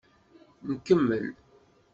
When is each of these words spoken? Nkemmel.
Nkemmel. 0.73 1.25